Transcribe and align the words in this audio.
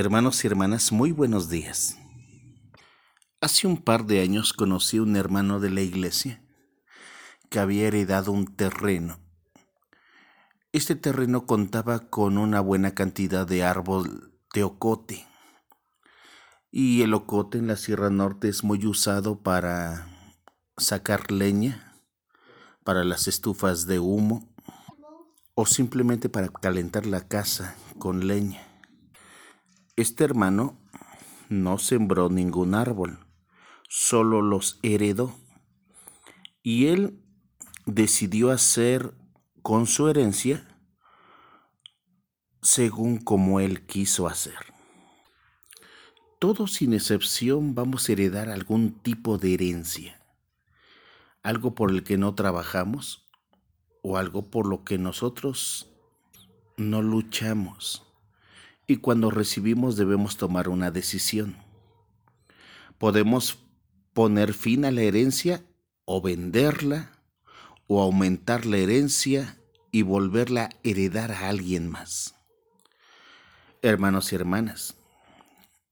Hermanos 0.00 0.42
y 0.42 0.46
hermanas, 0.46 0.92
muy 0.92 1.12
buenos 1.12 1.50
días. 1.50 1.98
Hace 3.42 3.66
un 3.66 3.76
par 3.76 4.06
de 4.06 4.22
años 4.22 4.54
conocí 4.54 4.96
a 4.96 5.02
un 5.02 5.14
hermano 5.14 5.60
de 5.60 5.68
la 5.68 5.82
iglesia 5.82 6.42
que 7.50 7.58
había 7.58 7.86
heredado 7.86 8.32
un 8.32 8.46
terreno. 8.46 9.20
Este 10.72 10.96
terreno 10.96 11.44
contaba 11.44 11.98
con 11.98 12.38
una 12.38 12.62
buena 12.62 12.94
cantidad 12.94 13.46
de 13.46 13.62
árbol 13.62 14.32
de 14.54 14.64
ocote. 14.64 15.26
Y 16.70 17.02
el 17.02 17.12
ocote 17.12 17.58
en 17.58 17.66
la 17.66 17.76
Sierra 17.76 18.08
Norte 18.08 18.48
es 18.48 18.64
muy 18.64 18.86
usado 18.86 19.42
para 19.42 20.08
sacar 20.78 21.30
leña, 21.30 21.94
para 22.84 23.04
las 23.04 23.28
estufas 23.28 23.86
de 23.86 23.98
humo 23.98 24.48
o 25.54 25.66
simplemente 25.66 26.30
para 26.30 26.48
calentar 26.48 27.04
la 27.04 27.28
casa 27.28 27.76
con 27.98 28.26
leña. 28.26 28.69
Este 30.00 30.24
hermano 30.24 30.78
no 31.50 31.76
sembró 31.76 32.30
ningún 32.30 32.74
árbol, 32.74 33.18
solo 33.86 34.40
los 34.40 34.80
heredó. 34.82 35.36
Y 36.62 36.86
él 36.86 37.22
decidió 37.84 38.50
hacer 38.50 39.14
con 39.60 39.86
su 39.86 40.08
herencia 40.08 40.66
según 42.62 43.18
como 43.18 43.60
él 43.60 43.84
quiso 43.84 44.26
hacer. 44.26 44.72
Todos 46.38 46.72
sin 46.72 46.94
excepción 46.94 47.74
vamos 47.74 48.08
a 48.08 48.12
heredar 48.12 48.48
algún 48.48 49.02
tipo 49.02 49.36
de 49.36 49.52
herencia, 49.52 50.24
algo 51.42 51.74
por 51.74 51.90
el 51.90 52.04
que 52.04 52.16
no 52.16 52.34
trabajamos 52.34 53.28
o 54.02 54.16
algo 54.16 54.48
por 54.48 54.66
lo 54.66 54.82
que 54.82 54.96
nosotros 54.96 55.92
no 56.78 57.02
luchamos 57.02 58.09
y 58.90 58.96
cuando 58.96 59.30
recibimos 59.30 59.96
debemos 59.96 60.36
tomar 60.36 60.68
una 60.68 60.90
decisión. 60.90 61.56
Podemos 62.98 63.60
poner 64.14 64.52
fin 64.52 64.84
a 64.84 64.90
la 64.90 65.02
herencia 65.02 65.62
o 66.04 66.20
venderla 66.20 67.12
o 67.86 68.02
aumentar 68.02 68.66
la 68.66 68.78
herencia 68.78 69.56
y 69.92 70.02
volverla 70.02 70.64
a 70.64 70.70
heredar 70.82 71.30
a 71.30 71.50
alguien 71.50 71.88
más. 71.88 72.34
Hermanos 73.80 74.32
y 74.32 74.34
hermanas, 74.34 74.96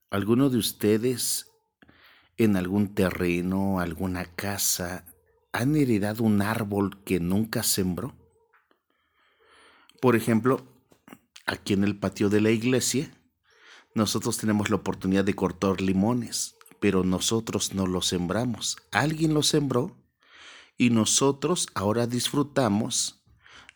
¿alguno 0.09 0.49
de 0.49 0.57
ustedes 0.57 1.49
en 2.35 2.57
algún 2.57 2.93
terreno, 2.95 3.79
alguna 3.79 4.25
casa, 4.25 5.05
han 5.53 5.77
heredado 5.77 6.25
un 6.25 6.41
árbol 6.41 7.01
que 7.05 7.21
nunca 7.21 7.63
sembró? 7.63 8.13
Por 10.01 10.17
ejemplo, 10.17 10.78
aquí 11.49 11.73
en 11.73 11.83
el 11.83 11.97
patio 11.97 12.29
de 12.29 12.41
la 12.41 12.51
iglesia, 12.51 13.11
nosotros 13.95 14.37
tenemos 14.37 14.69
la 14.69 14.77
oportunidad 14.77 15.25
de 15.25 15.33
cortar 15.33 15.81
limones, 15.81 16.55
pero 16.79 17.03
nosotros 17.03 17.73
no 17.73 17.87
los 17.87 18.05
sembramos. 18.05 18.77
Alguien 18.91 19.33
los 19.33 19.47
sembró 19.47 19.97
y 20.77 20.91
nosotros 20.91 21.67
ahora 21.73 22.05
disfrutamos 22.07 23.23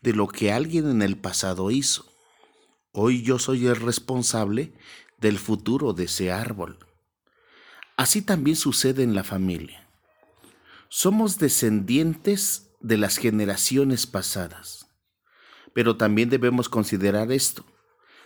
de 0.02 0.14
lo 0.14 0.28
que 0.28 0.52
alguien 0.52 0.90
en 0.90 1.02
el 1.02 1.18
pasado 1.18 1.72
hizo. 1.72 2.06
Hoy 2.92 3.24
yo 3.24 3.40
soy 3.40 3.66
el 3.66 3.76
responsable 3.76 4.74
del 5.18 5.40
futuro 5.40 5.94
de 5.94 6.06
ese 6.06 6.32
árbol. 6.32 6.78
Así 7.98 8.22
también 8.22 8.56
sucede 8.56 9.02
en 9.02 9.16
la 9.16 9.24
familia. 9.24 9.90
Somos 10.90 11.40
descendientes 11.40 12.70
de 12.82 12.98
las 12.98 13.18
generaciones 13.18 14.06
pasadas. 14.06 14.93
Pero 15.74 15.98
también 15.98 16.30
debemos 16.30 16.70
considerar 16.70 17.32
esto. 17.32 17.66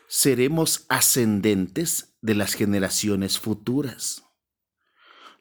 Seremos 0.08 0.86
ascendentes 0.90 2.18
de 2.22 2.36
las 2.36 2.54
generaciones 2.54 3.40
futuras. 3.40 4.24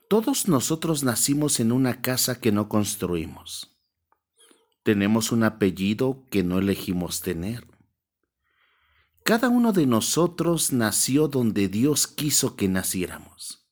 Todos 0.08 0.48
nosotros 0.48 1.02
nacimos 1.02 1.58
en 1.58 1.72
una 1.72 2.00
casa 2.00 2.40
que 2.40 2.52
no 2.52 2.68
construimos. 2.68 3.76
Tenemos 4.84 5.32
un 5.32 5.42
apellido 5.42 6.24
que 6.30 6.44
no 6.44 6.58
elegimos 6.58 7.20
tener. 7.20 7.66
Cada 9.24 9.48
uno 9.48 9.72
de 9.72 9.86
nosotros 9.86 10.72
nació 10.72 11.26
donde 11.26 11.66
Dios 11.66 12.06
quiso 12.06 12.54
que 12.54 12.68
naciéramos. 12.68 13.66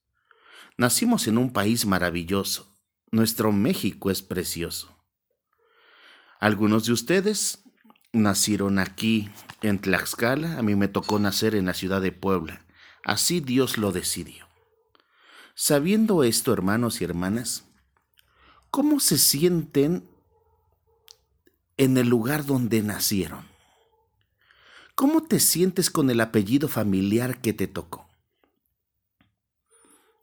Nacimos 0.76 1.28
en 1.28 1.38
un 1.38 1.52
país 1.52 1.86
maravilloso. 1.86 2.76
Nuestro 3.12 3.52
México 3.52 4.10
es 4.10 4.22
precioso. 4.22 4.98
Algunos 6.40 6.86
de 6.86 6.92
ustedes 6.92 7.63
nacieron 8.14 8.78
aquí 8.78 9.30
en 9.62 9.78
Tlaxcala, 9.78 10.58
a 10.58 10.62
mí 10.62 10.74
me 10.74 10.88
tocó 10.88 11.18
nacer 11.18 11.54
en 11.54 11.66
la 11.66 11.74
ciudad 11.74 12.00
de 12.00 12.12
Puebla. 12.12 12.64
Así 13.04 13.40
Dios 13.40 13.76
lo 13.76 13.92
decidió. 13.92 14.46
Sabiendo 15.54 16.24
esto, 16.24 16.52
hermanos 16.52 17.00
y 17.00 17.04
hermanas, 17.04 17.66
¿cómo 18.70 19.00
se 19.00 19.18
sienten 19.18 20.08
en 21.76 21.96
el 21.96 22.08
lugar 22.08 22.46
donde 22.46 22.82
nacieron? 22.82 23.46
¿Cómo 24.94 25.22
te 25.22 25.40
sientes 25.40 25.90
con 25.90 26.08
el 26.10 26.20
apellido 26.20 26.68
familiar 26.68 27.40
que 27.40 27.52
te 27.52 27.66
tocó? 27.66 28.08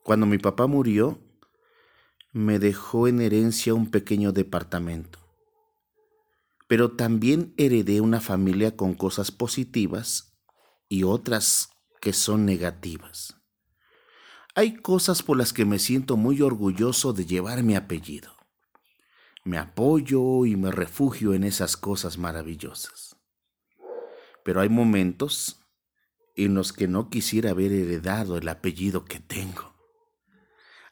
Cuando 0.04 0.26
mi 0.26 0.38
papá 0.38 0.66
murió, 0.68 1.20
me 2.32 2.58
dejó 2.58 3.08
en 3.08 3.22
herencia 3.22 3.74
un 3.74 3.92
pequeño 3.92 4.32
departamento 4.32 5.20
pero 6.72 6.94
también 6.94 7.54
heredé 7.58 8.00
una 8.00 8.22
familia 8.22 8.78
con 8.78 8.94
cosas 8.94 9.30
positivas 9.30 10.38
y 10.88 11.04
otras 11.04 11.68
que 12.00 12.14
son 12.14 12.46
negativas. 12.46 13.36
Hay 14.56 14.78
cosas 14.78 15.22
por 15.22 15.36
las 15.36 15.52
que 15.52 15.66
me 15.66 15.80
siento 15.80 16.16
muy 16.16 16.42
orgulloso 16.42 17.12
de 17.12 17.26
llevar 17.26 17.62
mi 17.62 17.76
apellido. 17.76 18.38
Me 19.44 19.58
apoyo 19.58 20.46
y 20.46 20.56
me 20.56 20.72
refugio 20.72 21.34
en 21.34 21.44
esas 21.44 21.76
cosas 21.76 22.18
maravillosas. 22.18 23.18
Pero 24.46 24.62
hay 24.62 24.70
momentos 24.70 25.68
en 26.38 26.54
los 26.54 26.72
que 26.72 26.88
no 26.88 27.10
quisiera 27.10 27.50
haber 27.50 27.74
heredado 27.74 28.38
el 28.38 28.48
apellido 28.48 29.04
que 29.04 29.20
tengo. 29.20 29.76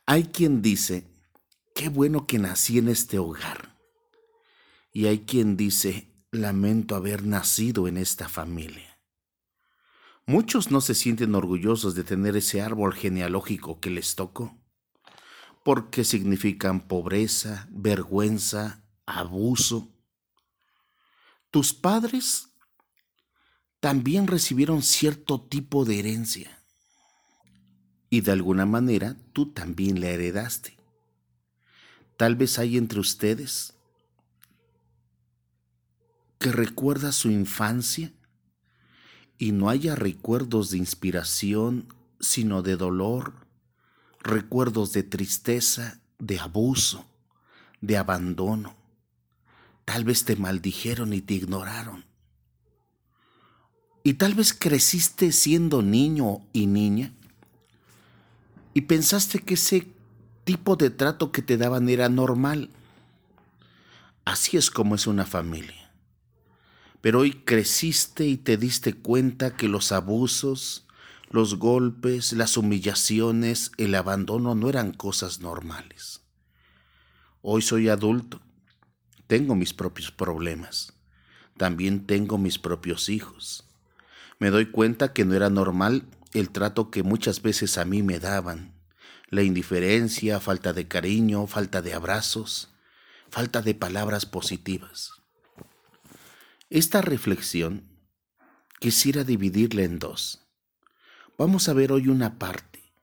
Hay 0.05 0.25
quien 0.25 0.61
dice, 0.61 1.09
qué 1.73 1.87
bueno 1.87 2.27
que 2.27 2.37
nací 2.37 2.79
en 2.79 2.89
este 2.89 3.17
hogar 3.17 3.78
y 4.99 5.07
hay 5.07 5.19
quien 5.19 5.55
dice, 5.55 6.11
lamento 6.29 6.93
haber 6.93 7.23
nacido 7.23 7.87
en 7.87 7.95
esta 7.95 8.27
familia. 8.27 8.99
Muchos 10.25 10.71
no 10.71 10.81
se 10.81 10.93
sienten 10.93 11.35
orgullosos 11.35 11.95
de 11.95 12.03
tener 12.03 12.35
ese 12.35 12.61
árbol 12.61 12.93
genealógico 12.93 13.79
que 13.79 13.91
les 13.91 14.15
tocó, 14.15 14.59
porque 15.63 16.03
significan 16.03 16.81
pobreza, 16.89 17.69
vergüenza, 17.71 18.83
abuso. 19.05 19.87
Tus 21.49 21.73
padres 21.73 22.49
también 23.79 24.27
recibieron 24.27 24.83
cierto 24.83 25.39
tipo 25.39 25.85
de 25.85 25.99
herencia 25.99 26.61
y 28.09 28.19
de 28.19 28.33
alguna 28.33 28.65
manera 28.65 29.15
tú 29.31 29.53
también 29.53 30.01
la 30.01 30.07
heredaste. 30.07 30.75
Tal 32.17 32.35
vez 32.35 32.59
hay 32.59 32.75
entre 32.75 32.99
ustedes 32.99 33.78
que 36.39 36.53
recuerda 36.53 37.11
su 37.11 37.29
infancia 37.29 38.13
y 39.37 39.51
no 39.51 39.69
haya 39.69 39.95
recuerdos 39.95 40.71
de 40.71 40.77
inspiración, 40.77 41.93
sino 42.19 42.61
de 42.61 42.77
dolor, 42.77 43.33
recuerdos 44.21 44.93
de 44.93 45.03
tristeza, 45.03 45.99
de 46.17 46.39
abuso, 46.39 47.05
de 47.81 47.97
abandono. 47.97 48.75
Tal 49.83 50.05
vez 50.05 50.23
te 50.23 50.37
maldijeron 50.37 51.13
y 51.13 51.21
te 51.21 51.33
ignoraron. 51.33 52.05
Y 54.03 54.13
tal 54.13 54.33
vez 54.33 54.53
creciste 54.53 55.33
siendo 55.33 55.81
niño 55.81 56.39
y 56.53 56.67
niña 56.67 57.13
y 58.73 58.81
pensaste 58.81 59.39
que 59.39 59.55
ese 59.55 59.91
tipo 60.45 60.77
de 60.77 60.89
trato 60.89 61.33
que 61.33 61.41
te 61.41 61.57
daban 61.57 61.89
era 61.89 62.07
normal. 62.07 62.69
Así 64.23 64.55
es 64.55 64.71
como 64.71 64.95
es 64.95 65.05
una 65.05 65.25
familia 65.25 65.78
pero 67.01 67.19
hoy 67.19 67.31
creciste 67.31 68.25
y 68.25 68.37
te 68.37 68.57
diste 68.57 68.93
cuenta 68.93 69.55
que 69.55 69.67
los 69.67 69.91
abusos, 69.91 70.87
los 71.29 71.55
golpes, 71.55 72.33
las 72.33 72.57
humillaciones, 72.57 73.71
el 73.77 73.95
abandono 73.95 74.55
no 74.55 74.69
eran 74.69 74.91
cosas 74.91 75.39
normales. 75.39 76.21
Hoy 77.41 77.61
soy 77.61 77.87
adulto, 77.87 78.41
tengo 79.27 79.55
mis 79.55 79.73
propios 79.73 80.11
problemas, 80.11 80.93
también 81.57 82.05
tengo 82.05 82.37
mis 82.37 82.59
propios 82.59 83.09
hijos. 83.09 83.65
Me 84.39 84.49
doy 84.49 84.67
cuenta 84.67 85.13
que 85.13 85.25
no 85.25 85.35
era 85.35 85.49
normal 85.49 86.05
el 86.33 86.49
trato 86.49 86.91
que 86.91 87.03
muchas 87.03 87.41
veces 87.41 87.77
a 87.77 87.85
mí 87.85 88.03
me 88.03 88.19
daban, 88.19 88.73
la 89.29 89.43
indiferencia, 89.43 90.39
falta 90.39 90.73
de 90.73 90.87
cariño, 90.87 91.47
falta 91.47 91.81
de 91.81 91.93
abrazos, 91.93 92.69
falta 93.29 93.61
de 93.61 93.75
palabras 93.75 94.25
positivas. 94.25 95.18
Esta 96.69 97.01
reflexión 97.01 97.89
quisiera 98.79 99.23
dividirla 99.23 99.81
en 99.81 99.97
dos. 99.97 100.47
Vamos 101.35 101.67
a 101.67 101.73
ver 101.73 101.91
hoy 101.91 102.09
una 102.09 102.37
parte, 102.37 102.93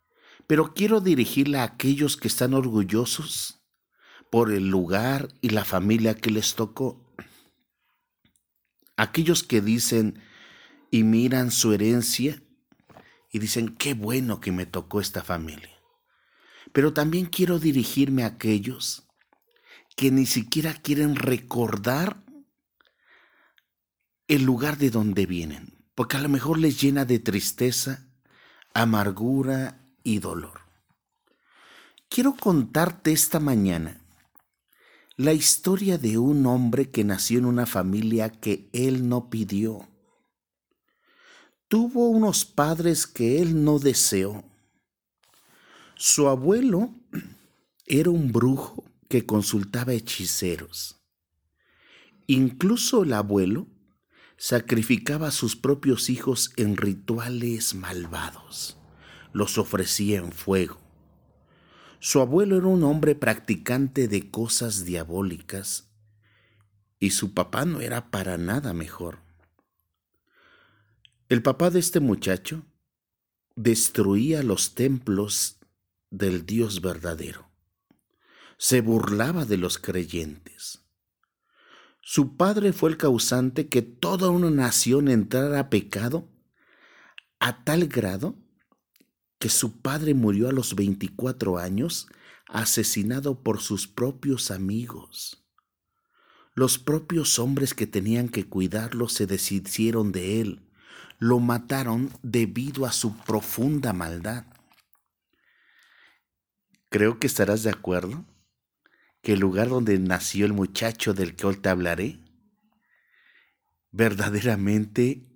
pero 0.46 0.72
quiero 0.72 1.00
dirigirla 1.00 1.62
a 1.62 1.64
aquellos 1.64 2.16
que 2.16 2.28
están 2.28 2.54
orgullosos 2.54 3.60
por 4.30 4.52
el 4.52 4.68
lugar 4.68 5.34
y 5.40 5.48
la 5.48 5.64
familia 5.64 6.14
que 6.14 6.30
les 6.30 6.54
tocó. 6.54 7.12
Aquellos 8.96 9.42
que 9.42 9.60
dicen 9.60 10.22
y 10.92 11.02
miran 11.02 11.50
su 11.50 11.72
herencia 11.72 12.40
y 13.32 13.40
dicen, 13.40 13.74
qué 13.74 13.94
bueno 13.94 14.40
que 14.40 14.52
me 14.52 14.66
tocó 14.66 15.00
esta 15.00 15.24
familia. 15.24 15.76
Pero 16.72 16.92
también 16.92 17.26
quiero 17.26 17.58
dirigirme 17.58 18.22
a 18.22 18.28
aquellos 18.28 19.08
que 19.96 20.12
ni 20.12 20.24
siquiera 20.24 20.72
quieren 20.72 21.16
recordar 21.16 22.25
el 24.28 24.44
lugar 24.44 24.78
de 24.78 24.90
donde 24.90 25.26
vienen, 25.26 25.84
porque 25.94 26.16
a 26.16 26.20
lo 26.20 26.28
mejor 26.28 26.58
les 26.58 26.80
llena 26.80 27.04
de 27.04 27.18
tristeza, 27.18 28.08
amargura 28.74 29.80
y 30.02 30.18
dolor. 30.18 30.60
Quiero 32.08 32.34
contarte 32.34 33.12
esta 33.12 33.40
mañana 33.40 34.00
la 35.16 35.32
historia 35.32 35.96
de 35.96 36.18
un 36.18 36.44
hombre 36.44 36.90
que 36.90 37.02
nació 37.02 37.38
en 37.38 37.46
una 37.46 37.64
familia 37.64 38.30
que 38.30 38.68
él 38.72 39.08
no 39.08 39.30
pidió. 39.30 39.88
Tuvo 41.68 42.08
unos 42.08 42.44
padres 42.44 43.06
que 43.06 43.40
él 43.40 43.64
no 43.64 43.78
deseó. 43.78 44.44
Su 45.94 46.28
abuelo 46.28 46.90
era 47.86 48.10
un 48.10 48.30
brujo 48.30 48.84
que 49.08 49.24
consultaba 49.24 49.94
hechiceros. 49.94 50.96
Incluso 52.26 53.04
el 53.04 53.14
abuelo 53.14 53.68
sacrificaba 54.36 55.28
a 55.28 55.32
sus 55.32 55.56
propios 55.56 56.10
hijos 56.10 56.52
en 56.56 56.76
rituales 56.76 57.74
malvados. 57.74 58.78
Los 59.32 59.58
ofrecía 59.58 60.18
en 60.18 60.32
fuego. 60.32 60.78
Su 61.98 62.20
abuelo 62.20 62.56
era 62.58 62.66
un 62.66 62.84
hombre 62.84 63.14
practicante 63.14 64.08
de 64.08 64.30
cosas 64.30 64.84
diabólicas 64.84 65.90
y 66.98 67.10
su 67.10 67.34
papá 67.34 67.64
no 67.64 67.80
era 67.80 68.10
para 68.10 68.38
nada 68.38 68.72
mejor. 68.72 69.18
El 71.28 71.42
papá 71.42 71.70
de 71.70 71.80
este 71.80 72.00
muchacho 72.00 72.64
destruía 73.56 74.42
los 74.42 74.74
templos 74.74 75.58
del 76.10 76.46
Dios 76.46 76.80
verdadero. 76.80 77.50
Se 78.58 78.80
burlaba 78.80 79.44
de 79.44 79.56
los 79.56 79.78
creyentes. 79.78 80.85
Su 82.08 82.36
padre 82.36 82.72
fue 82.72 82.90
el 82.90 82.96
causante 82.96 83.66
que 83.66 83.82
toda 83.82 84.30
una 84.30 84.48
nación 84.48 85.08
entrara 85.08 85.58
a 85.58 85.68
pecado 85.68 86.28
a 87.40 87.64
tal 87.64 87.88
grado 87.88 88.36
que 89.40 89.48
su 89.48 89.80
padre 89.80 90.14
murió 90.14 90.48
a 90.48 90.52
los 90.52 90.76
24 90.76 91.58
años 91.58 92.06
asesinado 92.46 93.42
por 93.42 93.60
sus 93.60 93.88
propios 93.88 94.52
amigos. 94.52 95.48
Los 96.54 96.78
propios 96.78 97.40
hombres 97.40 97.74
que 97.74 97.88
tenían 97.88 98.28
que 98.28 98.48
cuidarlo 98.48 99.08
se 99.08 99.26
deshicieron 99.26 100.12
de 100.12 100.40
él, 100.40 100.70
lo 101.18 101.40
mataron 101.40 102.12
debido 102.22 102.86
a 102.86 102.92
su 102.92 103.16
profunda 103.16 103.92
maldad. 103.92 104.44
Creo 106.88 107.18
que 107.18 107.26
estarás 107.26 107.64
de 107.64 107.70
acuerdo 107.70 108.24
que 109.26 109.32
el 109.32 109.40
lugar 109.40 109.68
donde 109.68 109.98
nació 109.98 110.46
el 110.46 110.52
muchacho 110.52 111.12
del 111.12 111.34
que 111.34 111.48
hoy 111.48 111.56
te 111.56 111.68
hablaré 111.68 112.20
verdaderamente 113.90 115.26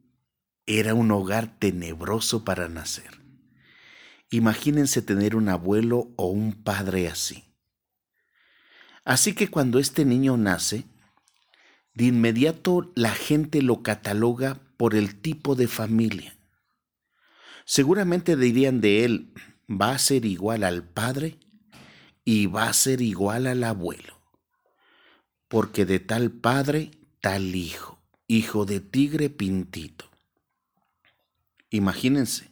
era 0.65 0.95
un 0.95 1.11
hogar 1.11 1.59
tenebroso 1.59 2.45
para 2.45 2.69
nacer. 2.69 3.21
Imagínense 4.31 5.03
tener 5.03 5.35
un 5.35 5.49
abuelo 5.49 6.13
o 6.15 6.29
un 6.29 6.53
padre 6.53 7.09
así. 7.09 7.43
Así 9.05 9.35
que 9.35 9.49
cuando 9.49 9.81
este 9.81 10.05
niño 10.05 10.37
nace, 10.37 10.85
de 11.93 12.05
inmediato 12.05 12.93
la 12.95 13.11
gente 13.11 13.61
lo 13.61 13.83
cataloga 13.83 14.61
por 14.77 14.95
el 14.95 15.21
tipo 15.21 15.57
de 15.57 15.67
familia. 15.67 16.37
Seguramente 17.65 18.37
dirían 18.37 18.81
de 18.81 19.05
él, 19.05 19.35
va 19.69 19.91
a 19.91 19.99
ser 19.99 20.27
igual 20.27 20.63
al 20.63 20.85
padre 20.85 21.41
y 22.25 22.47
va 22.47 22.69
a 22.69 22.73
ser 22.73 23.01
igual 23.01 23.47
al 23.47 23.65
abuelo, 23.65 24.21
porque 25.49 25.85
de 25.85 26.01
tal 26.01 26.31
padre, 26.31 26.91
tal 27.21 27.55
hijo, 27.55 27.99
hijo 28.27 28.65
de 28.65 28.81
tigre 28.81 29.31
pintito. 29.31 30.11
Imagínense, 31.71 32.51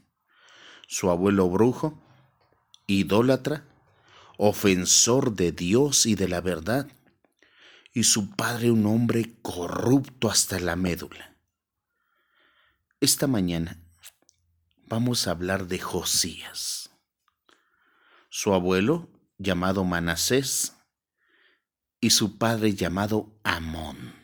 su 0.86 1.10
abuelo 1.10 1.48
brujo, 1.48 2.00
idólatra, 2.86 3.64
ofensor 4.38 5.34
de 5.34 5.52
Dios 5.52 6.06
y 6.06 6.14
de 6.14 6.28
la 6.28 6.40
verdad, 6.40 6.88
y 7.92 8.04
su 8.04 8.30
padre 8.30 8.70
un 8.70 8.86
hombre 8.86 9.34
corrupto 9.42 10.30
hasta 10.30 10.60
la 10.60 10.76
médula. 10.76 11.36
Esta 13.00 13.26
mañana 13.26 13.80
vamos 14.86 15.26
a 15.26 15.32
hablar 15.32 15.66
de 15.66 15.78
Josías. 15.78 16.90
Su 18.30 18.54
abuelo 18.54 19.08
llamado 19.38 19.84
Manasés 19.84 20.74
y 22.00 22.10
su 22.10 22.38
padre 22.38 22.74
llamado 22.74 23.32
Amón. 23.44 24.14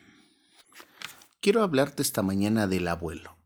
Quiero 1.39 1.63
hablarte 1.63 2.01
esta 2.01 2.21
mañana 2.21 2.67
del 2.67 2.87
abuelo, 2.89 3.37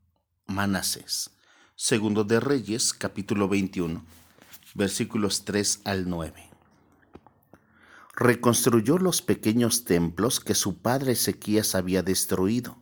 Manasés. 0.48 1.31
Segundo 1.75 2.24
de 2.24 2.39
Reyes, 2.39 2.94
capítulo 2.94 3.48
21, 3.48 4.04
versículos 4.74 5.45
3 5.45 5.81
al 5.86 6.10
9. 6.10 6.50
Reconstruyó 8.16 8.98
los 8.98 9.21
pequeños 9.21 9.86
templos 9.86 10.39
que 10.39 10.56
su 10.56 10.81
padre 10.81 11.13
Ezequías 11.13 11.75
había 11.75 12.01
destruido. 12.01 12.80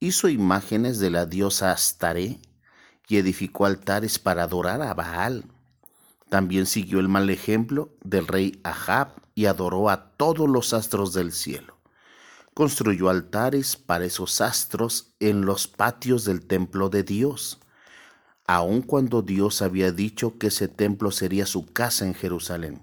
Hizo 0.00 0.28
imágenes 0.28 0.98
de 0.98 1.10
la 1.10 1.26
diosa 1.26 1.70
Astaré 1.70 2.40
y 3.08 3.16
edificó 3.18 3.66
altares 3.66 4.18
para 4.18 4.42
adorar 4.42 4.82
a 4.82 4.92
Baal 4.94 5.53
también 6.28 6.66
siguió 6.66 7.00
el 7.00 7.08
mal 7.08 7.30
ejemplo 7.30 7.94
del 8.02 8.26
rey 8.26 8.60
Ahab 8.64 9.14
y 9.34 9.46
adoró 9.46 9.90
a 9.90 10.10
todos 10.16 10.48
los 10.48 10.72
astros 10.72 11.12
del 11.12 11.32
cielo. 11.32 11.78
Construyó 12.54 13.08
altares 13.08 13.76
para 13.76 14.04
esos 14.04 14.40
astros 14.40 15.14
en 15.20 15.44
los 15.44 15.66
patios 15.66 16.24
del 16.24 16.46
templo 16.46 16.88
de 16.88 17.02
Dios, 17.02 17.60
aun 18.46 18.82
cuando 18.82 19.22
Dios 19.22 19.62
había 19.62 19.90
dicho 19.90 20.38
que 20.38 20.48
ese 20.48 20.68
templo 20.68 21.10
sería 21.10 21.46
su 21.46 21.66
casa 21.66 22.06
en 22.06 22.14
Jerusalén. 22.14 22.82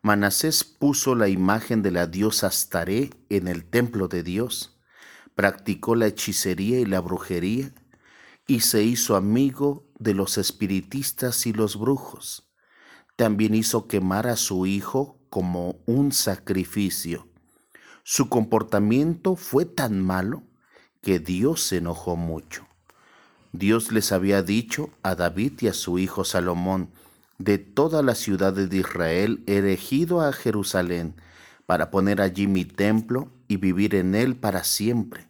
Manasés 0.00 0.64
puso 0.64 1.14
la 1.14 1.28
imagen 1.28 1.82
de 1.82 1.92
la 1.92 2.08
diosa 2.08 2.48
Astaré 2.48 3.10
en 3.28 3.46
el 3.46 3.64
templo 3.64 4.08
de 4.08 4.24
Dios, 4.24 4.76
practicó 5.36 5.94
la 5.94 6.08
hechicería 6.08 6.80
y 6.80 6.86
la 6.86 7.00
brujería, 7.00 7.72
y 8.48 8.60
se 8.60 8.82
hizo 8.82 9.14
amigo 9.14 9.86
de 10.02 10.14
los 10.14 10.38
espiritistas 10.38 11.46
y 11.46 11.52
los 11.52 11.78
brujos 11.78 12.48
también 13.16 13.54
hizo 13.54 13.86
quemar 13.86 14.26
a 14.26 14.36
su 14.36 14.66
hijo 14.66 15.18
como 15.30 15.76
un 15.86 16.12
sacrificio. 16.12 17.28
Su 18.02 18.28
comportamiento 18.28 19.36
fue 19.36 19.64
tan 19.64 20.02
malo 20.02 20.42
que 21.02 21.18
Dios 21.18 21.62
se 21.62 21.78
enojó 21.78 22.16
mucho. 22.16 22.66
Dios 23.52 23.92
les 23.92 24.12
había 24.12 24.42
dicho 24.42 24.90
a 25.02 25.14
David 25.14 25.52
y 25.60 25.68
a 25.68 25.74
su 25.74 25.98
hijo 25.98 26.24
Salomón, 26.24 26.90
de 27.38 27.58
toda 27.58 28.02
la 28.02 28.14
ciudad 28.14 28.52
de 28.52 28.76
Israel 28.76 29.44
he 29.46 29.78
a 30.20 30.32
Jerusalén 30.32 31.16
para 31.66 31.90
poner 31.90 32.20
allí 32.20 32.46
mi 32.46 32.64
templo 32.64 33.30
y 33.48 33.56
vivir 33.56 33.94
en 33.94 34.14
él 34.14 34.36
para 34.36 34.64
siempre. 34.64 35.28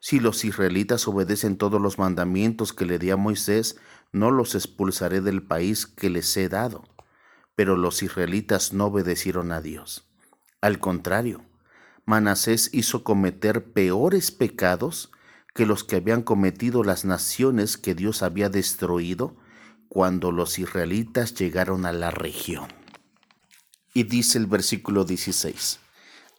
Si 0.00 0.18
los 0.18 0.44
israelitas 0.44 1.06
obedecen 1.06 1.56
todos 1.56 1.80
los 1.80 1.98
mandamientos 1.98 2.72
que 2.72 2.84
le 2.84 2.98
di 2.98 3.10
a 3.10 3.16
Moisés, 3.16 3.76
no 4.12 4.30
los 4.30 4.54
expulsaré 4.54 5.20
del 5.20 5.42
país 5.42 5.86
que 5.86 6.10
les 6.10 6.36
he 6.36 6.48
dado 6.48 6.84
pero 7.54 7.76
los 7.76 8.02
israelitas 8.02 8.72
no 8.72 8.86
obedecieron 8.86 9.52
a 9.52 9.60
Dios. 9.60 10.04
Al 10.60 10.78
contrario, 10.78 11.44
Manasés 12.04 12.70
hizo 12.72 13.04
cometer 13.04 13.72
peores 13.72 14.30
pecados 14.30 15.10
que 15.54 15.66
los 15.66 15.84
que 15.84 15.96
habían 15.96 16.22
cometido 16.22 16.82
las 16.82 17.04
naciones 17.04 17.76
que 17.76 17.94
Dios 17.94 18.22
había 18.22 18.48
destruido 18.48 19.36
cuando 19.88 20.32
los 20.32 20.58
israelitas 20.58 21.34
llegaron 21.34 21.84
a 21.84 21.92
la 21.92 22.10
región. 22.10 22.68
Y 23.94 24.04
dice 24.04 24.38
el 24.38 24.46
versículo 24.46 25.04
16, 25.04 25.78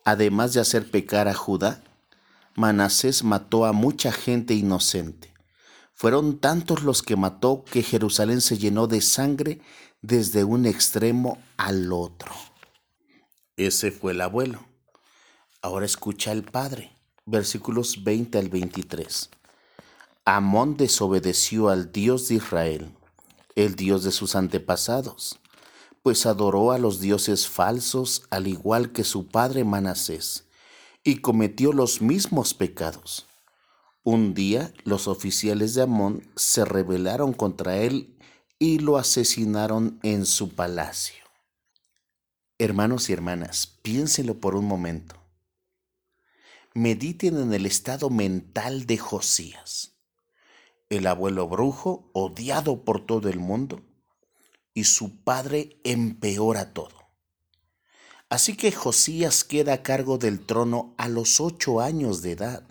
además 0.04 0.54
de 0.54 0.62
hacer 0.62 0.90
pecar 0.90 1.28
a 1.28 1.36
Judá, 1.36 1.84
Manasés 2.56 3.24
mató 3.24 3.66
a 3.66 3.74
mucha 3.74 4.12
gente 4.12 4.56
inocente. 4.56 5.33
Fueron 5.94 6.40
tantos 6.40 6.84
los 6.84 7.02
que 7.02 7.16
mató 7.16 7.64
que 7.64 7.84
Jerusalén 7.84 8.42
se 8.42 8.58
llenó 8.58 8.88
de 8.88 9.02
sangre 9.02 9.62
desde 10.02 10.44
un 10.44 10.66
extremo 10.66 11.42
al 11.58 11.94
otro. 11.94 12.34
Ese 13.56 13.92
fue 13.92 14.14
el 14.14 14.22
abuelo. 14.22 14.66
Ahora 15.62 15.86
escucha 15.86 16.32
el 16.32 16.44
padre. 16.44 16.92
Versículos 17.26 18.04
20 18.04 18.38
al 18.38 18.50
23. 18.50 19.30
Amón 20.26 20.76
desobedeció 20.76 21.70
al 21.70 21.92
Dios 21.92 22.28
de 22.28 22.36
Israel, 22.36 22.92
el 23.56 23.76
Dios 23.76 24.04
de 24.04 24.12
sus 24.12 24.36
antepasados, 24.36 25.40
pues 26.02 26.26
adoró 26.26 26.72
a 26.72 26.78
los 26.78 27.00
dioses 27.00 27.48
falsos 27.48 28.24
al 28.30 28.48
igual 28.48 28.92
que 28.92 29.04
su 29.04 29.28
padre 29.28 29.64
Manasés, 29.64 30.46
y 31.04 31.18
cometió 31.18 31.72
los 31.72 32.02
mismos 32.02 32.54
pecados. 32.54 33.26
Un 34.04 34.34
día 34.34 34.74
los 34.84 35.08
oficiales 35.08 35.74
de 35.74 35.84
Amón 35.84 36.30
se 36.36 36.66
rebelaron 36.66 37.34
contra 37.34 37.78
él 37.78 38.18
y 38.60 38.80
lo 38.80 38.98
asesinaron 38.98 40.00
en 40.04 40.26
su 40.26 40.54
palacio. 40.56 41.24
Hermanos 42.58 43.10
y 43.10 43.14
hermanas, 43.14 43.80
piénsenlo 43.82 44.40
por 44.40 44.56
un 44.56 44.66
momento. 44.66 45.16
Mediten 46.74 47.38
en 47.38 47.54
el 47.54 47.66
estado 47.66 48.10
mental 48.10 48.86
de 48.86 48.98
Josías 48.98 49.94
el 50.98 51.08
abuelo 51.08 51.48
brujo, 51.48 52.10
odiado 52.14 52.84
por 52.84 53.06
todo 53.06 53.30
el 53.30 53.40
mundo, 53.40 53.82
y 54.74 54.86
su 54.86 55.24
padre 55.24 55.80
empeora 55.84 56.74
todo. 56.74 57.10
Así 58.30 58.56
que 58.56 58.72
Josías 58.72 59.44
queda 59.44 59.74
a 59.74 59.84
cargo 59.84 60.18
del 60.18 60.46
trono 60.46 60.96
a 60.98 61.08
los 61.08 61.40
ocho 61.40 61.82
años 61.82 62.22
de 62.22 62.32
edad. 62.32 62.68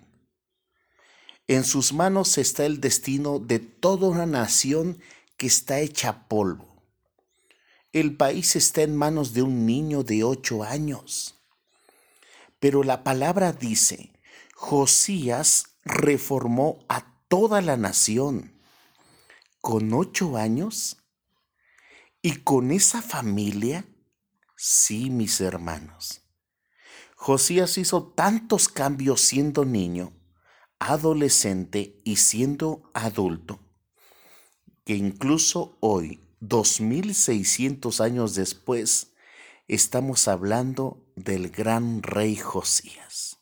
En 1.53 1.65
sus 1.65 1.93
manos 1.93 2.39
está 2.39 2.65
el 2.65 2.81
destino 2.81 3.39
de 3.39 3.59
toda 3.59 4.09
una 4.09 4.25
nación 4.25 4.99
que 5.37 5.49
está 5.49 5.81
hecha 5.81 6.27
polvo. 6.27 6.83
El 7.93 8.17
país 8.17 8.57
está 8.57 8.81
en 8.81 8.97
manos 8.97 9.35
de 9.35 9.43
un 9.43 9.67
niño 9.67 10.03
de 10.03 10.25
ocho 10.25 10.63
años. 10.63 11.43
Pero 12.59 12.83
la 12.83 13.05
palabra 13.05 13.53
dice, 13.53 14.15
Josías 14.55 15.77
reformó 15.85 16.87
a 16.89 17.21
toda 17.29 17.61
la 17.61 17.77
nación 17.77 18.59
con 19.61 19.93
ocho 19.93 20.39
años 20.39 21.03
y 22.23 22.37
con 22.37 22.71
esa 22.71 23.03
familia, 23.03 23.85
sí, 24.57 25.11
mis 25.11 25.39
hermanos. 25.43 26.23
Josías 27.15 27.77
hizo 27.77 28.05
tantos 28.05 28.71
cambios 28.71 29.21
siendo 29.21 29.67
niño, 29.67 30.15
adolescente 30.91 32.01
y 32.05 32.17
siendo 32.17 32.91
adulto, 32.93 33.61
que 34.85 34.95
incluso 34.95 35.77
hoy, 35.81 36.21
2600 36.41 38.01
años 38.01 38.35
después, 38.35 39.13
estamos 39.69 40.27
hablando 40.27 41.07
del 41.15 41.51
gran 41.51 42.03
rey 42.03 42.35
Josías. 42.35 43.39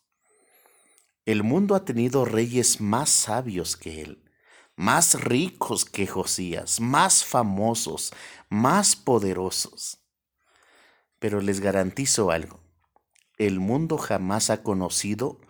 El 1.24 1.42
mundo 1.42 1.74
ha 1.74 1.86
tenido 1.86 2.26
reyes 2.26 2.82
más 2.82 3.08
sabios 3.08 3.74
que 3.76 4.02
él, 4.02 4.30
más 4.76 5.18
ricos 5.22 5.86
que 5.86 6.06
Josías, 6.06 6.78
más 6.78 7.24
famosos, 7.24 8.12
más 8.50 8.96
poderosos. 8.96 10.04
Pero 11.18 11.40
les 11.40 11.60
garantizo 11.60 12.30
algo, 12.30 12.60
el 13.38 13.60
mundo 13.60 13.96
jamás 13.96 14.50
ha 14.50 14.62
conocido 14.62 15.40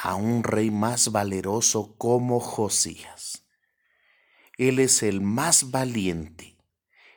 a 0.00 0.14
un 0.14 0.44
rey 0.44 0.70
más 0.70 1.12
valeroso 1.12 1.94
como 1.98 2.40
Josías. 2.40 3.44
Él 4.56 4.78
es 4.78 5.02
el 5.02 5.20
más 5.20 5.70
valiente 5.70 6.56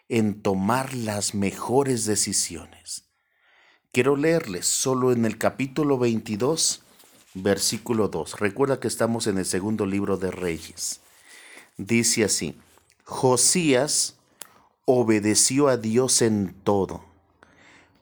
en 0.10 0.42
tomar 0.42 0.94
las 0.94 1.34
mejores 1.34 2.06
decisiones. 2.06 3.06
Quiero 3.92 4.16
leerles 4.16 4.68
solo 4.68 5.12
en 5.12 5.26
el 5.26 5.38
capítulo 5.38 5.98
22 5.98 6.84
versículo 7.34 8.08
2. 8.08 8.40
Recuerda 8.40 8.80
que 8.80 8.88
estamos 8.88 9.28
en 9.28 9.38
el 9.38 9.46
segundo 9.46 9.86
libro 9.86 10.18
de 10.18 10.32
Reyes. 10.32 11.02
Dice 11.78 12.26
así, 12.26 12.58
Josías 13.04 14.18
obedeció 14.86 15.68
a 15.68 15.78
Dios 15.78 16.22
en 16.22 16.54
todo, 16.64 17.06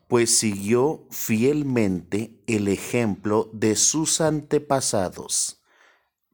pues 0.10 0.38
siguió 0.38 1.08
fielmente 1.12 2.34
el 2.48 2.68
ejemplo 2.68 3.50
de 3.54 3.78
sus 3.78 4.20
antepasados, 4.20 5.62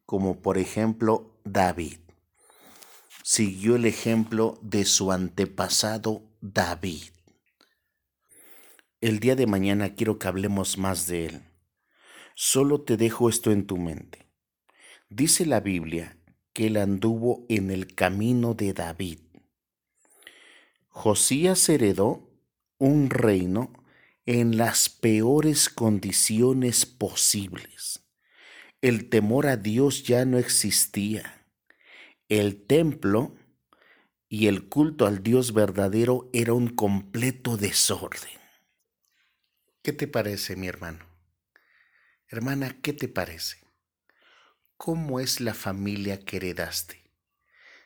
como 0.07 0.41
por 0.41 0.57
ejemplo 0.57 1.37
David. 1.43 1.99
Siguió 3.21 3.75
el 3.75 3.85
ejemplo 3.85 4.57
de 4.63 4.85
su 4.85 5.11
antepasado 5.11 6.23
David. 6.41 7.03
El 9.01 9.19
día 9.19 9.35
de 9.35 9.45
mañana 9.45 9.93
quiero 9.93 10.17
que 10.17 10.29
hablemos 10.29 10.79
más 10.79 11.05
de 11.05 11.25
él 11.27 11.43
Solo 12.37 12.81
te 12.81 12.97
dejo 12.97 13.29
esto 13.29 13.53
en 13.53 13.65
tu 13.65 13.77
mente. 13.77 14.27
Dice 15.09 15.45
la 15.45 15.61
Biblia 15.61 16.17
que 16.51 16.67
él 16.67 16.75
anduvo 16.75 17.45
en 17.47 17.71
el 17.71 17.95
camino 17.95 18.53
de 18.53 18.73
David. 18.73 19.19
Josías 20.89 21.67
heredó 21.69 22.34
un 22.77 23.09
reino 23.09 23.71
en 24.25 24.57
las 24.57 24.89
peores 24.89 25.69
condiciones 25.69 26.85
posibles. 26.85 28.03
El 28.81 29.09
temor 29.09 29.47
a 29.47 29.57
Dios 29.57 30.03
ya 30.03 30.25
no 30.25 30.37
existía. 30.37 31.45
El 32.27 32.65
templo 32.65 33.35
y 34.27 34.47
el 34.47 34.67
culto 34.67 35.05
al 35.05 35.23
Dios 35.23 35.53
verdadero 35.53 36.29
era 36.33 36.53
un 36.53 36.69
completo 36.69 37.57
desorden. 37.57 38.39
¿Qué 39.81 39.93
te 39.93 40.07
parece, 40.07 40.55
mi 40.55 40.67
hermano? 40.67 41.05
Hermana, 42.27 42.75
¿qué 42.81 42.91
te 42.91 43.07
parece? 43.07 43.57
¿Cómo 44.77 45.19
es 45.19 45.39
la 45.39 45.53
familia 45.53 46.19
que 46.19 46.37
heredaste? 46.37 47.03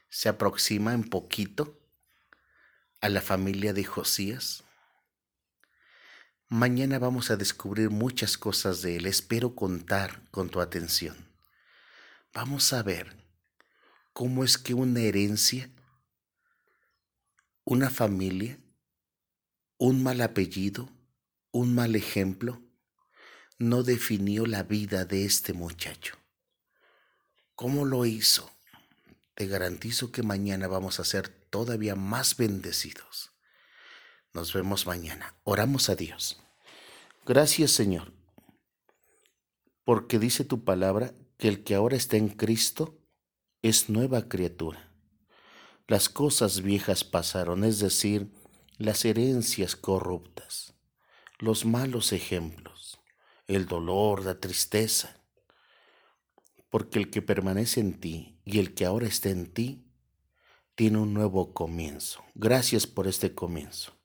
¿Se 0.07 0.29
aproxima 0.29 0.93
en 0.93 1.03
poquito 1.03 1.77
a 3.01 3.09
la 3.09 3.21
familia 3.21 3.73
de 3.73 3.83
Josías? 3.83 4.63
Mañana 6.51 6.97
vamos 6.97 7.29
a 7.29 7.37
descubrir 7.37 7.91
muchas 7.91 8.35
cosas 8.35 8.81
de 8.81 8.95
él. 8.95 9.05
Espero 9.05 9.53
contar 9.53 10.27
con 10.31 10.49
tu 10.49 10.61
atención. 10.61 11.15
Vamos 12.33 12.73
a 12.73 12.81
ver 12.81 13.15
cómo 14.13 14.43
es 14.43 14.57
que 14.57 14.73
una 14.73 14.99
herencia, 15.01 15.69
una 17.65 17.91
familia, 17.91 18.57
un 19.77 20.01
mal 20.01 20.21
apellido, 20.21 20.89
un 21.51 21.75
mal 21.75 21.95
ejemplo, 21.95 22.63
no 23.59 23.83
definió 23.83 24.47
la 24.47 24.63
vida 24.63 25.05
de 25.05 25.25
este 25.25 25.53
muchacho. 25.53 26.17
¿Cómo 27.53 27.85
lo 27.85 28.07
hizo? 28.07 28.49
Te 29.35 29.45
garantizo 29.45 30.11
que 30.11 30.23
mañana 30.23 30.67
vamos 30.67 30.99
a 30.99 31.05
ser 31.05 31.29
todavía 31.29 31.93
más 31.95 32.37
bendecidos. 32.37 33.33
Nos 34.33 34.53
vemos 34.53 34.85
mañana. 34.85 35.35
Oramos 35.43 35.89
a 35.89 35.95
Dios. 35.95 36.41
Gracias 37.25 37.71
Señor, 37.71 38.13
porque 39.83 40.19
dice 40.19 40.43
tu 40.43 40.63
palabra 40.63 41.13
que 41.37 41.47
el 41.47 41.63
que 41.63 41.75
ahora 41.75 41.95
está 41.95 42.17
en 42.17 42.29
Cristo 42.29 42.97
es 43.61 43.89
nueva 43.89 44.27
criatura. 44.27 44.91
Las 45.87 46.09
cosas 46.09 46.61
viejas 46.61 47.03
pasaron, 47.03 47.63
es 47.63 47.79
decir, 47.79 48.31
las 48.77 49.05
herencias 49.05 49.75
corruptas, 49.75 50.73
los 51.39 51.65
malos 51.65 52.13
ejemplos 52.13 52.79
el 53.49 53.65
dolor, 53.65 54.23
la 54.23 54.39
tristeza. 54.39 55.17
Porque 56.69 56.99
el 56.99 57.09
que 57.09 57.23
permanece 57.23 57.79
en 57.79 57.99
ti 57.99 58.39
y 58.45 58.59
el 58.59 58.75
que 58.75 58.85
ahora 58.85 59.07
está 59.07 59.29
en 59.29 59.51
ti, 59.51 59.87
tiene 60.75 60.99
un 60.99 61.13
nuevo 61.13 61.51
comienzo. 61.53 62.23
Gracias 62.35 62.85
por 62.85 63.07
este 63.07 63.33
comienzo. 63.33 63.98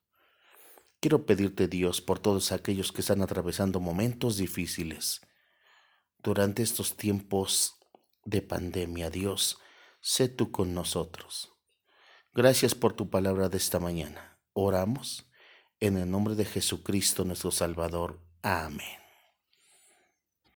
Quiero 1.04 1.26
pedirte, 1.26 1.68
Dios, 1.68 2.00
por 2.00 2.18
todos 2.18 2.50
aquellos 2.50 2.90
que 2.90 3.02
están 3.02 3.20
atravesando 3.20 3.78
momentos 3.78 4.38
difíciles 4.38 5.20
durante 6.22 6.62
estos 6.62 6.96
tiempos 6.96 7.74
de 8.24 8.40
pandemia. 8.40 9.10
Dios, 9.10 9.58
sé 10.00 10.30
tú 10.30 10.50
con 10.50 10.72
nosotros. 10.72 11.52
Gracias 12.32 12.74
por 12.74 12.94
tu 12.94 13.10
palabra 13.10 13.50
de 13.50 13.58
esta 13.58 13.78
mañana. 13.78 14.40
Oramos 14.54 15.30
en 15.78 15.98
el 15.98 16.10
nombre 16.10 16.36
de 16.36 16.46
Jesucristo 16.46 17.26
nuestro 17.26 17.50
Salvador. 17.50 18.26
Amén. 18.40 19.03